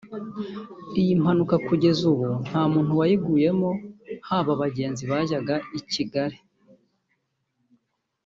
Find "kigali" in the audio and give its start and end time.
5.91-6.37